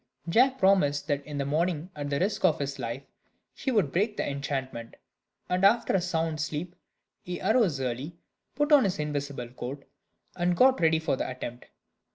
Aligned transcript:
Jack 0.27 0.57
promised 0.57 1.05
that 1.05 1.23
in 1.27 1.37
the 1.37 1.45
morning, 1.45 1.91
at 1.95 2.09
the 2.09 2.19
risk 2.19 2.43
of 2.43 2.57
his 2.57 2.79
life, 2.79 3.03
he 3.53 3.69
would 3.69 3.91
break 3.91 4.17
the 4.17 4.27
enchantment; 4.27 4.95
and 5.47 5.63
after 5.63 5.93
a 5.93 6.01
sound 6.01 6.41
sleep, 6.41 6.75
he 7.21 7.39
arose 7.39 7.79
early, 7.79 8.15
put 8.55 8.71
on 8.71 8.83
his 8.83 8.97
invisible 8.97 9.49
coat, 9.49 9.87
and 10.35 10.57
got 10.57 10.81
ready 10.81 10.97
for 10.97 11.15
the 11.17 11.29
attempt. 11.29 11.65